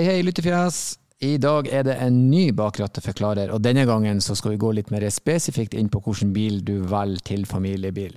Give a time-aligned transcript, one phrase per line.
[0.00, 0.76] Hei, hei, lyttefjes.
[1.20, 4.88] I dag er det en ny bakratteforklarer, og denne gangen så skal vi gå litt
[4.88, 8.14] mer spesifikt inn på hvilken bil du velger til familiebil.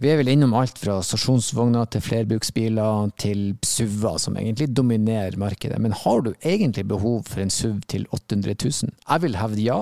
[0.00, 5.76] Vi er vel innom alt fra stasjonsvogner til flerbruksbiler til SUV-er, som egentlig dominerer markedet.
[5.76, 8.96] Men har du egentlig behov for en SUV til 800 000?
[8.96, 9.80] Jeg vil hevde ja.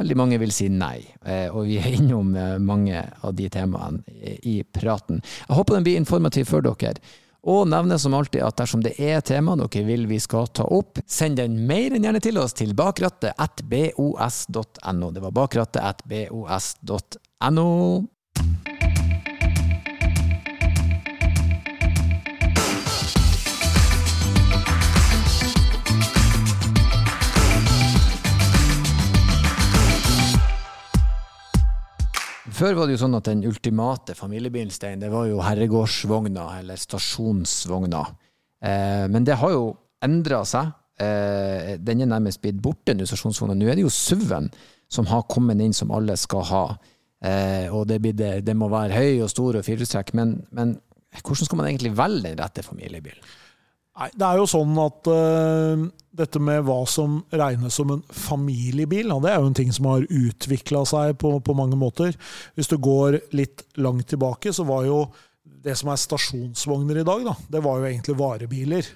[0.00, 4.00] Veldig mange vil si nei, eh, og vi er innom eh, mange av de temaene
[4.48, 5.20] i praten.
[5.44, 6.96] Jeg håper den blir informativ for dere.
[7.48, 11.00] Og nevner som alltid at dersom det er tema dere vil vi skal ta opp,
[11.08, 15.10] send den mer enn gjerne til oss til bakrattet at bos.no.
[15.10, 17.70] Det var bakrattet at bos.no.
[32.48, 36.80] Før var det jo sånn at den ultimate familiebilen, Stein, det var jo herregårdsvogna, eller
[36.80, 38.00] stasjonsvogna.
[38.64, 39.66] Eh, men det har jo
[40.04, 40.70] endra seg.
[41.00, 43.58] Eh, den er nærmest blitt borte nå, stasjonsvogna.
[43.58, 44.48] Nå er det jo SUV-en
[44.90, 46.64] som har kommet inn, som alle skal ha.
[47.20, 50.14] Eh, og det, det, det, må være høy og stor og firehjulstrekk.
[50.16, 50.78] Men, men
[51.20, 53.36] hvordan skal man egentlig velge den rette familiebilen?
[53.98, 55.86] Nei, Det er jo sånn at uh,
[56.20, 59.88] dette med hva som regnes som en familiebil, ja, det er jo en ting som
[59.90, 62.14] har utvikla seg på, på, mange måter.
[62.58, 65.02] Hvis du går litt langt tilbake, så var jo
[65.42, 68.94] det som er stasjonsvogner i dag, da, det var jo egentlig varebiler.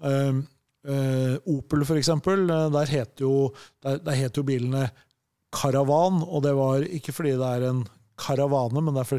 [0.00, 0.40] Uh,
[0.88, 3.36] uh, Opel, for eksempel, der heter jo,
[3.84, 4.88] der, der het jo bilene
[5.54, 7.84] Caravan, og det var ikke fordi det er en
[8.20, 9.10] karavane, men det er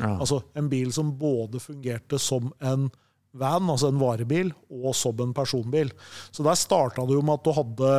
[0.00, 2.88] Altså en bil som både fungerte som en
[3.32, 5.92] van, altså en varebil, og som en personbil.
[6.30, 7.92] Så der starta det jo med at du hadde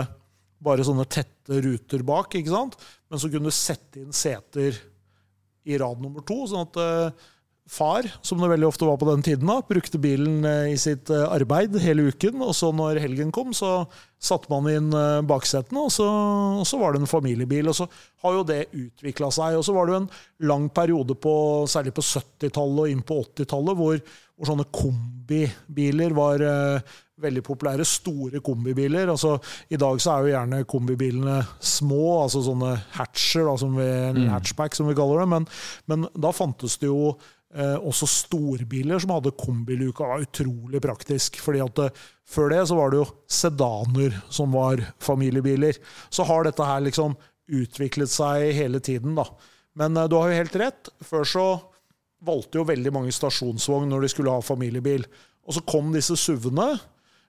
[0.63, 2.77] bare sånne tette ruter bak, ikke sant?
[3.09, 4.77] men så kunne du sette inn seter
[5.69, 7.27] i rad nummer to, sånn at uh,
[7.69, 11.11] far, som det veldig ofte var på den tiden, da, brukte bilen uh, i sitt
[11.13, 12.41] uh, arbeid hele uken.
[12.43, 13.85] Og så når helgen kom, så
[14.23, 14.93] satte man inn
[15.27, 16.05] baksetene, og så,
[16.61, 17.67] og så, var det en familiebil.
[17.67, 17.87] Og så
[18.23, 19.57] har jo det utvikla seg.
[19.59, 20.11] Og så var det jo en
[20.47, 21.33] lang periode, på,
[21.71, 23.99] særlig på 70-tallet og inn på 80-tallet, hvor
[24.33, 27.85] hvor sånne kombibiler var uh, veldig populære.
[27.87, 29.11] Store kombibiler.
[29.13, 29.37] Altså,
[29.69, 33.87] I dag så er jo gjerne kombibilene små, altså sånne hatcher, da, som vi,
[34.17, 34.25] mm.
[34.33, 35.29] hatchback som vi kaller det.
[35.35, 35.47] Men,
[35.91, 37.13] men da fantes det jo
[37.57, 40.07] uh, også storbiler som hadde kombiluka.
[40.09, 41.39] Var utrolig praktisk.
[41.43, 45.79] fordi at uh, før det så var det jo sedaner som var familiebiler.
[46.09, 47.17] Så har dette her liksom
[47.53, 49.27] utviklet seg hele tiden, da.
[49.73, 50.89] Men du har jo helt rett.
[51.03, 51.45] Før så
[52.23, 55.05] valgte jo veldig mange stasjonsvogn når de skulle ha familiebil.
[55.43, 56.69] Og så kom disse SUV-ene,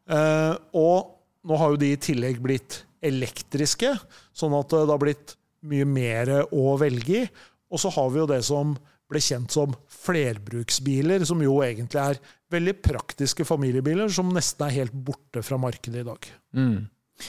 [0.07, 1.15] eh, og
[1.45, 3.91] nå har jo de i tillegg blitt elektriske,
[4.37, 5.35] sånn at det har blitt
[5.69, 7.27] mye mer å velge i.
[7.75, 8.77] Og så har vi jo det som
[9.11, 12.21] ble kjent som flerbruksbiler, som jo egentlig er
[12.55, 16.29] veldig praktiske familiebiler, som nesten er helt borte fra markedet i dag.
[16.57, 16.83] Mm.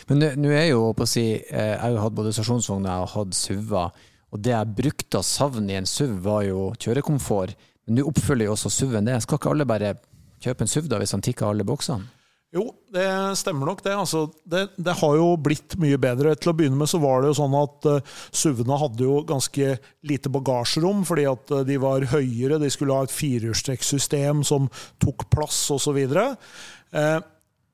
[0.09, 3.12] Men nå er jo, på å si, eh, jeg har jo hatt både stasjonsvogner og
[3.14, 4.03] hatt SUV-er.
[4.34, 7.56] Og det jeg brukte av savn i en SUV, var jo kjørekomfort.
[7.85, 9.22] Men nå oppfølger jo også SUV-en det.
[9.24, 9.94] Skal ikke alle bare
[10.44, 12.09] kjøpe en SUV da, hvis han tikker alle boksene?
[12.56, 13.06] Jo, det
[13.36, 13.92] stemmer nok det.
[14.00, 14.70] Altså, det.
[14.78, 14.96] det.
[15.02, 16.38] har jo blitt mye bedre.
[16.40, 19.74] Til å begynne med så var det jo sånn at uh, SUV-ene hadde jo ganske
[20.08, 22.62] lite bagasjerom, fordi at uh, de var høyere.
[22.62, 24.70] De skulle ha et firehjulstrekksystem som
[25.04, 26.00] tok plass osv.
[26.16, 27.20] Uh,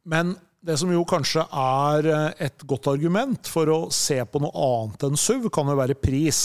[0.09, 0.33] men
[0.65, 5.05] det som jo kanskje er eh, et godt argument for å se på noe annet
[5.07, 6.41] enn SUV, kan jo være pris.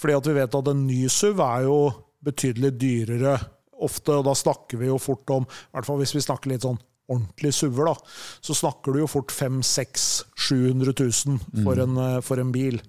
[0.00, 1.80] Fordi at vi vet at en ny SUV er jo
[2.24, 3.34] betydelig dyrere
[3.84, 6.64] ofte, og da snakker vi jo fort om, i hvert fall hvis vi snakker litt
[6.64, 8.14] sånn ordentlig SUV-er, da,
[8.46, 10.94] så snakker du jo fort 500 600
[11.26, 12.22] 000 for, en, mm.
[12.22, 12.80] for en bil.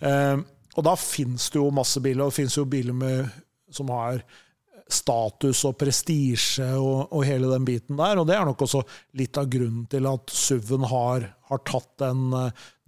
[0.00, 0.36] Eh,
[0.76, 3.26] og da finnes det jo masse biler, og det finnes jo biler med,
[3.74, 4.22] som har
[4.90, 8.20] status og prestisje og, og, hele den biten der.
[8.20, 8.82] Og det er nok også
[9.18, 12.34] litt av grunnen til at SUV-en har, har, tatt den,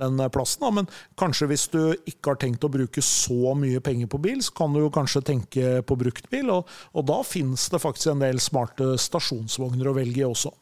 [0.03, 0.65] den plassen.
[0.65, 0.73] Da.
[0.81, 4.55] Men kanskje hvis du ikke har tenkt å bruke så mye penger på bil, så
[4.63, 6.51] kan du jo kanskje tenke på bruktbil.
[6.55, 10.53] Og, og da finnes det faktisk en del smarte stasjonsvogner å velge i også.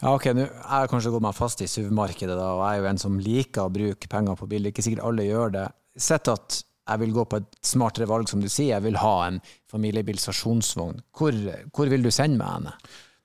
[0.00, 2.90] Ja, ok, nå har jeg kanskje gått meg fast i SUV-markedet, og jeg er jo
[2.92, 4.70] en som liker å bruke penger på bil.
[4.70, 5.66] Ikke sikkert alle gjør det.
[6.00, 8.74] Sett at jeg vil gå på et smartere valg, som du sier.
[8.74, 9.40] Jeg vil ha en
[9.72, 11.00] familiebil stasjonsvogn.
[11.16, 11.38] Hvor,
[11.74, 12.74] hvor vil du sende meg henne?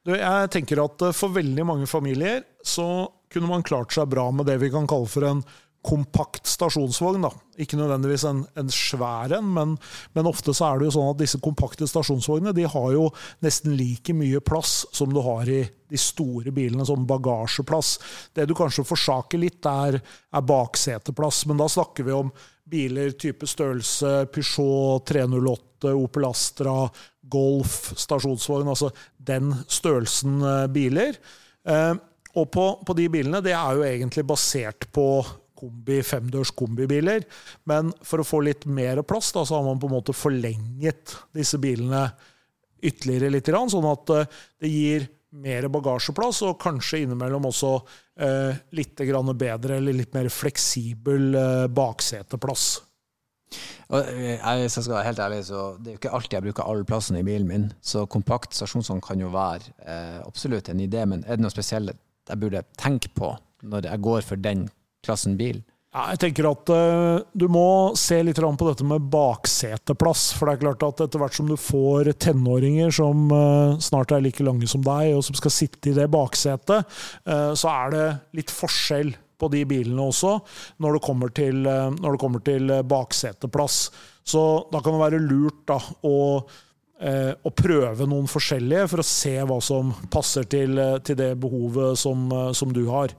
[0.09, 4.47] Jeg tenker at eh, for veldig mange familier så kunne man klart seg bra med
[4.49, 5.43] det vi kan kalle for en
[5.85, 7.23] kompakt stasjonsvogn.
[7.23, 7.31] Da.
[7.61, 9.75] Ikke nødvendigvis en, en svær en, men,
[10.15, 13.07] men, ofte så er det jo sånn at disse kompakte stasjonsvognene de har jo
[13.45, 17.95] nesten like mye plass som du har i de store bilene, som bagasjeplass.
[18.35, 22.33] Det du kanskje forsaker litt, er, er bakseteplass, men da snakker vi om
[22.69, 26.75] biler type størrelse Peugeot 308, Opel Astra,
[27.29, 31.17] Golf, stasjonsvogn, altså den størrelsen eh, biler.
[31.65, 31.93] Eh,
[32.37, 35.07] og på, på, de bilene, det er jo egentlig basert på
[35.59, 37.27] kombi, femdørs kombibiler.
[37.69, 41.17] Men for å få litt mer plass, da, så har man på en måte forlenget
[41.35, 42.07] disse bilene
[42.79, 47.73] ytterligere litt, sånn at eh, det gir mer bagasjeplass, og kanskje innimellom også
[48.23, 52.69] eh, litt bedre eller litt mer fleksibel eh, bakseteplass.
[53.89, 56.69] Og eh, jeg skal være helt ærlig, så Det er jo ikke alltid jeg bruker
[56.69, 61.05] all plassen i bilen min, så kompakt stasjonsvogn kan jo være eh, absolutt en idé.
[61.09, 61.97] Men er det noe spesielt
[62.29, 63.33] jeg burde tenke på
[63.65, 64.67] når jeg går for den
[65.05, 65.61] klassen bil?
[65.89, 70.27] Ja, jeg tenker at uh, Du må se litt på dette med bakseteplass.
[70.37, 74.21] For det er klart at etter hvert som du får tenåringer som uh, snart er
[74.21, 76.85] like lange som deg, og som skal sitte i det baksetet,
[77.25, 78.05] uh, så er det
[78.37, 80.33] litt forskjell på de bilene også
[80.83, 83.77] når det kommer til, det kommer til bakseteplass.
[84.27, 86.17] Så da kan det være lurt da, å,
[87.47, 90.75] og prøve noen forskjellige for å se hva som passer til,
[91.07, 93.15] til det behovet som, som du har.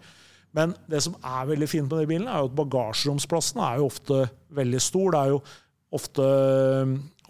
[0.56, 3.90] Men det som er veldig fint med de bilene, er jo at bagasjeromsplassen er jo
[3.90, 4.22] ofte
[4.56, 5.12] veldig stor.
[5.14, 5.42] Det er jo
[5.90, 6.26] ofte,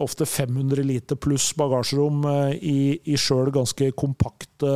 [0.01, 2.77] ofte 500 liter pluss bagasjerom eh, i,
[3.13, 4.73] i sjøl ganske kompakte,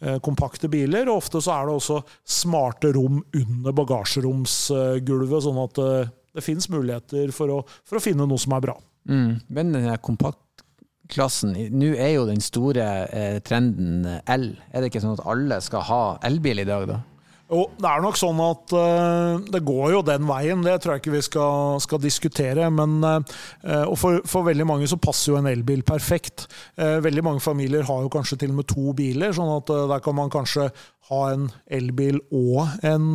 [0.00, 1.08] eh, kompakte, biler.
[1.10, 2.00] Og ofte så er det også
[2.38, 8.04] smarte rom under bagasjeromsgulvet, sånn at det, eh, det finnes muligheter for å, for å,
[8.04, 8.74] finne noe som er bra.
[9.08, 9.38] Mm.
[9.56, 14.50] Men denne kompaktklassen, nå er jo den store eh, trenden el.
[14.68, 16.98] Er det ikke sånn at alle skal ha elbil i dag, da?
[17.46, 21.04] Jo, det er nok sånn at uh, det går jo den veien, det tror jeg
[21.04, 22.66] ikke vi skal, skal diskutere.
[22.74, 26.48] Men, uh, og for, for, veldig mange så passer jo en elbil perfekt.
[26.74, 30.02] Uh, veldig mange familier har jo kanskje til og med to biler, sånn at der
[30.02, 30.72] kan man kanskje
[31.06, 33.12] ha en elbil og en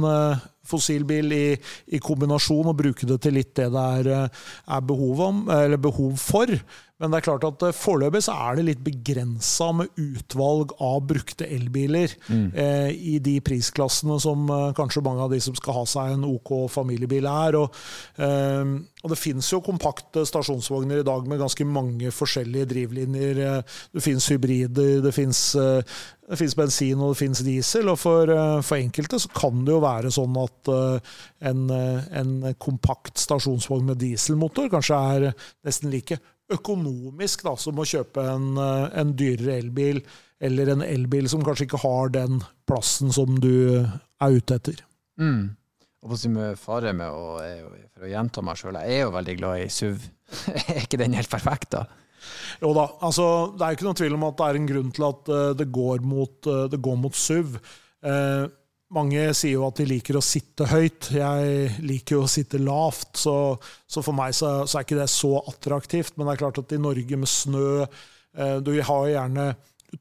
[0.67, 1.45] fossilbil i,
[1.91, 5.43] i, kombinasjon og bruke det til litt det det er, er behov, om,
[5.81, 6.57] behov for.
[7.01, 10.99] Men det er klart at eh, foreløpig så er det litt begrensa med utvalg av
[11.09, 12.47] brukte elbiler mm.
[12.53, 16.27] eh, i de prisklassene som eh, kanskje mange av de som skal ha seg en
[16.29, 17.57] OK familiebil er.
[17.57, 17.81] Og,
[18.21, 23.43] eh, og det finnes jo kompakte stasjonsvogner i dag med ganske mange forskjellige drivlinjer.
[23.45, 25.41] Eh, det finnes hybrider, det finnes,
[26.37, 27.89] finnes bensin og det finnes diesel.
[27.93, 30.73] Og for, for, enkelte så kan det jo være sånn at
[31.51, 35.27] en, en kompakt stasjonsvogn med dieselmotor kanskje er
[35.65, 36.21] nesten like
[36.51, 40.01] økonomisk da, som å kjøpe en, eh, en dyrere elbil,
[40.41, 44.81] eller en elbil som kanskje ikke har den plassen som du er ute etter.
[45.21, 45.55] Mm.
[46.01, 46.17] Og
[46.57, 47.35] fare med å,
[47.93, 50.07] for å gjenta meg sjøl, jeg er jo veldig glad i SUV.
[50.73, 51.85] er ikke den helt perfekt, da?
[52.61, 53.25] Jo da, altså,
[53.57, 55.69] det er ikke noen tvil om at det er en grunn til at uh, det,
[55.73, 57.55] går mot, uh, det går mot SUV.
[58.05, 58.49] Uh,
[58.91, 61.11] mange sier jo at de liker å sitte høyt.
[61.15, 63.35] Jeg liker jo å sitte lavt, så,
[63.87, 66.17] så for meg så, så, er ikke det så attraktivt.
[66.17, 69.45] Men det er klart at i Norge med snø eh, Du har jo gjerne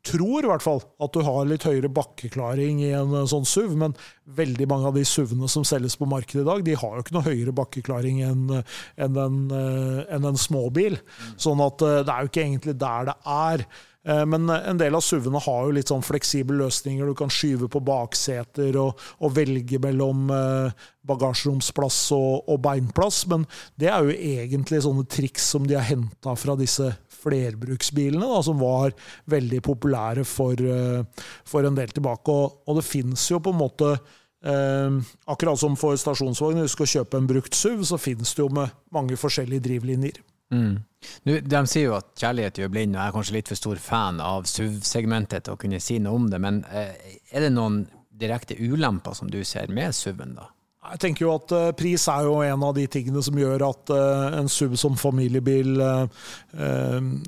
[0.06, 3.74] tror i hvert fall at du har litt høyere bakkeklaring i en eh, sånn SUV,
[3.80, 3.96] men
[4.38, 7.16] veldig mange av de SUV-ene som selges på markedet i dag, de har jo ikke
[7.16, 11.00] noe høyere bakkeklaring enn en, en, en, en småbil.
[11.40, 13.66] Sånn at eh, det er jo ikke egentlig der det er.
[14.08, 17.06] Eh, men en del av SUV-ene har jo litt sånn fleksible løsninger.
[17.06, 23.24] Du kan skyve på bakseter og, og velge mellom eh, bagasjeromsplass og, og, beinplass.
[23.30, 23.46] Men
[23.80, 28.60] det er jo egentlig sånne triks som de har henta fra disse flerbruksbilene, da, som
[28.60, 28.94] var
[29.30, 32.32] veldig populære for, eh, for en del tilbake.
[32.34, 34.98] Og, og det fins jo på en måte eh,
[35.30, 38.50] Akkurat som for stasjonsvogn, hvis du skal kjøpe en brukt SUV, så finnes det jo
[38.60, 40.20] med mange forskjellige drivlinjer.
[40.50, 40.80] Mm.
[41.22, 43.80] Nu, de sier jo at kjærlighet gjør blind, og jeg er kanskje litt for stor
[43.80, 47.84] fan av SUV-segmentet til å kunne si noe om det, men eh, er det noen
[48.20, 50.50] direkte ulemper som du ser med SUV-en, da?
[50.80, 53.92] Jeg tenker jo at uh, Pris er jo en av de tingene som gjør at
[53.92, 56.06] uh, en SUV som familiebil, uh,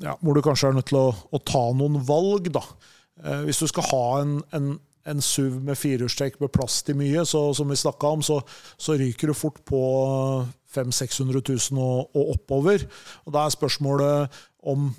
[0.01, 2.63] ja, hvor du kanskje er nødt til å, å ta noen valg, da.
[3.45, 4.73] hvis du skal ha en, en,
[5.05, 8.39] en SUV med firehjulstrekk med plass til mye, så, som vi snakka om, så,
[8.73, 9.83] så, ryker du fort på
[10.73, 11.45] 500 600
[11.77, 12.87] 000 og, og oppover.
[13.27, 14.89] Og Da er spørsmålet om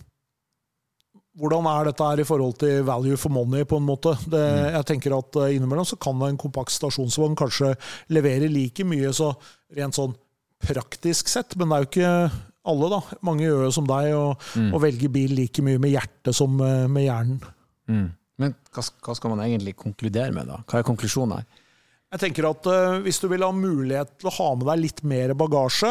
[1.38, 4.14] hvordan er dette her i forhold til value for money, på en måte?
[4.22, 4.66] Det, mm.
[4.76, 7.72] jeg tenker at eh, Innimellom så kan en kompakt stasjonsvogn kanskje
[8.14, 9.32] levere like mye så
[9.74, 10.14] rent sånn
[10.64, 12.12] praktisk sett, men det er jo ikke
[12.64, 13.00] alle, da.
[13.26, 14.70] Mange gjør jo som deg og, mm.
[14.72, 17.42] og velger bil like mye med hjertet som eh, med hjernen.
[17.90, 18.06] Mm.
[18.40, 20.62] Men hva, hva, skal man egentlig konkludere med, da?
[20.70, 21.60] Hva er konklusjonen her?
[22.14, 25.02] Jeg tenker at uh, Hvis du vil ha mulighet til å ha med deg litt
[25.06, 25.90] mer bagasje,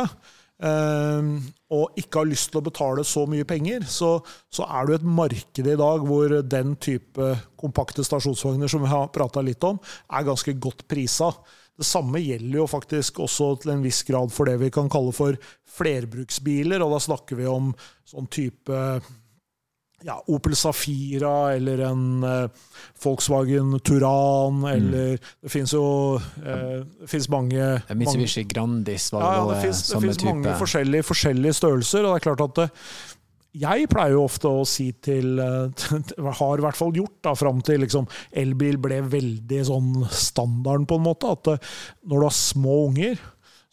[0.64, 4.16] og ikke har lyst til å betale så mye penger, så,
[4.54, 8.92] så er det jo et marked i dag hvor den type kompakte stasjonsvogner som vi
[8.94, 11.34] har prata litt om, er ganske godt prisa.
[11.74, 15.14] Det samme gjelder jo faktisk også til en viss grad for det vi kan kalle
[15.16, 15.38] for
[15.74, 17.72] flerbruksbiler, og da snakker vi om
[18.08, 18.80] sånn type
[20.04, 22.68] ja, Opel Safira eller en eh,
[23.04, 24.68] Volkswagen Turan, mm.
[24.74, 25.86] eller Det fins jo
[26.20, 31.08] eh, det finnes mange Mitsubishi Grandis var ja, ja, det finnes, det finnes mange forskjellige,
[31.10, 32.06] forskjellige, størrelser.
[32.06, 32.70] og det er klart at det,
[33.64, 35.38] jeg pleier jo ofte å si til
[36.40, 38.08] Har i hvert fall gjort da, fram til liksom,
[38.42, 41.36] elbil ble veldig sånn standarden, på en måte.
[41.38, 41.52] At
[42.02, 43.22] når du har små unger,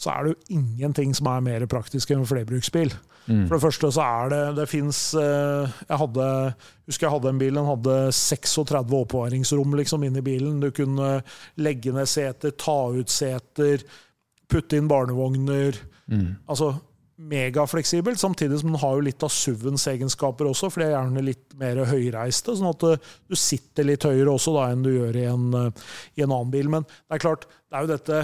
[0.01, 2.93] så er det jo ingenting som er mer praktisk enn flerbruksbil.
[3.31, 3.45] Mm.
[3.47, 6.25] For det første så er det Det fins eh, Jeg hadde,
[6.91, 10.59] husker jeg hadde en bil, den hadde 36 oppbevaringsrom liksom inni bilen.
[10.63, 11.21] Du kunne
[11.63, 13.85] legge ned seter, ta ut seter,
[14.51, 15.79] putte inn barnevogner.
[16.11, 16.41] Mm.
[16.51, 16.75] Altså
[17.21, 21.25] megafleksibelt, samtidig som den har jo litt av SUV-ens egenskaper også, for det er gjerne
[21.25, 22.55] litt mer høyreiste.
[22.57, 25.89] Sånn at eh, du sitter litt høyere også da enn du gjør i en, eh,
[26.17, 26.71] i en annen bil.
[26.73, 28.23] Men det er klart, det er jo dette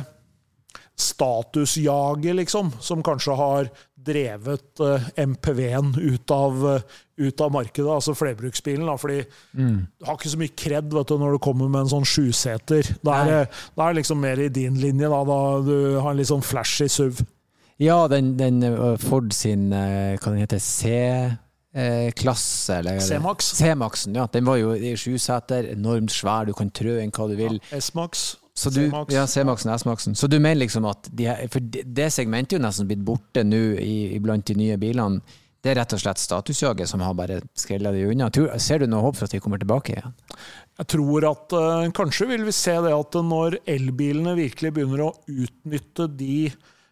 [0.97, 3.69] statusjaget, liksom, som kanskje har
[4.07, 8.87] drevet eh, MPV-en ut, uh, ut, av markedet, altså flerbruksbilen.
[8.87, 9.21] Da, fordi
[9.57, 9.79] mm.
[9.99, 12.93] du har ikke så mye kred vet du, når du kommer med en sånn sjuseter.
[13.07, 16.45] Da er det liksom mer i din linje, da, da du har en litt sånn
[16.47, 17.25] flashy SUV.
[17.83, 20.95] Ja, den, den uh, Ford sin hva den heter, C
[22.17, 23.51] klasse C-Max.
[23.59, 24.23] C-Maxen, ja.
[24.33, 27.59] Den var jo i sjuseter, enormt svær, du kan trø inn hva du vil.
[27.69, 28.31] Ja, S-Max.
[28.57, 30.15] Så du, ja, C-Maxen og S-Maxen.
[30.17, 33.61] Så du mener liksom at de, For det segmentet er jo nesten blitt borte nå
[34.25, 35.21] blant de nye bilene.
[35.61, 38.29] Det er rett og slett statusjaget som har bare skrella de unna.
[38.63, 40.15] Ser du noe håp for at de kommer tilbake igjen?
[40.79, 45.15] Jeg tror at uh, kanskje vil vi se det at når elbilene virkelig begynner å
[45.27, 46.47] utnytte de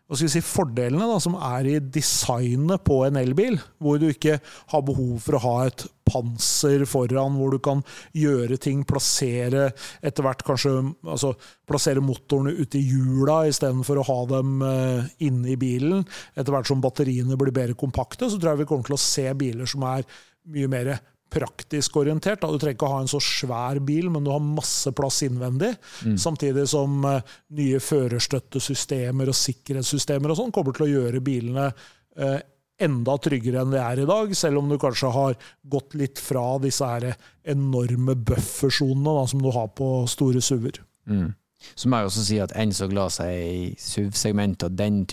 [0.05, 4.11] hva skal vi si, fordelene da, som er i designet på en elbil, hvor du
[4.11, 4.37] ikke
[4.73, 7.81] har behov for å ha et panser foran, hvor du kan
[8.13, 9.71] gjøre ting, plassere
[10.05, 10.75] etter hvert kanskje
[11.09, 11.33] altså,
[11.65, 16.05] plassere motorene ute i hjula istedenfor å ha dem uh, inne i bilen.
[16.37, 19.25] Etter hvert som batteriene blir bedre kompakte, så tror jeg vi kommer til å se
[19.41, 20.05] biler som er
[20.53, 20.93] mye mer
[21.31, 22.43] praktisk orientert.
[22.43, 22.51] Da.
[22.51, 25.73] Du trenger ikke å ha en så svær bil, men du har masse plass innvendig.
[26.07, 26.17] Mm.
[26.21, 27.21] Samtidig som uh,
[27.59, 32.41] nye førerstøttesystemer og sikkerhetssystemer og sånn kommer til å gjøre bilene uh,
[32.85, 35.37] enda tryggere enn det er i dag, selv om du kanskje har
[35.71, 37.13] gått litt fra disse her
[37.55, 40.83] enorme buffersonene som du har på store SUV-er.
[41.11, 41.33] Mm.
[41.73, 45.05] Så må jeg også si at en så glad seg i SUV-segmentet og den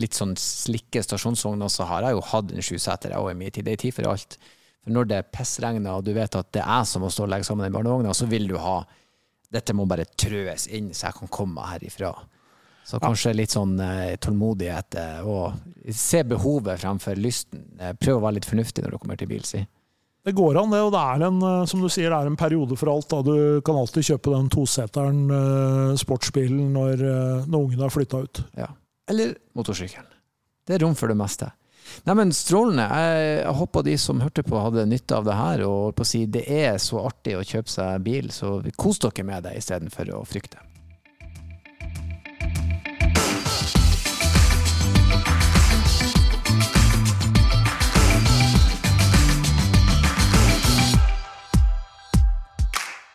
[0.00, 3.68] litt sånn slikke stasjonsvogna, så har jeg jo hatt en sjuseter i min tid.
[3.68, 4.38] Det er tid for alt.
[4.84, 7.32] For når det pissregner, og du vet at det er jeg som må stå og
[7.32, 8.80] legge sammen den barnevogna, så vil du ha
[9.50, 12.12] Dette må bare trøes inn, så jeg kan komme meg herifra.
[12.86, 17.64] Så kanskje litt sånn eh, tålmodighet eh, og se behovet fremfor lysten.
[17.78, 19.64] Eh, prøv å være litt fornuftig når du kommer til bil, si.
[20.26, 20.80] Det går an, det.
[20.84, 23.08] Og det er en, eh, som du sier, det er en periode for alt.
[23.12, 23.22] Da.
[23.24, 28.42] Du kan alltid kjøpe den toseteren, uh, sportsbilen, når, uh, når ungen har flytta ut.
[28.58, 28.68] Ja.
[29.10, 30.10] Eller motorsykkelen.
[30.68, 31.48] Det er rom for det meste.
[32.08, 32.86] Neimen, strålende.
[32.88, 35.66] Jeg, jeg håper de som hørte på, hadde nytte av det her.
[35.68, 39.26] Og på å si, det er så artig å kjøpe seg bil, så kos dere
[39.26, 40.69] med det istedenfor å frykte.